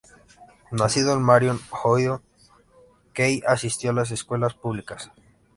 [0.71, 2.23] Nacido en Marion, Ohio,
[3.13, 5.11] Key asistió a las escuelas públicas.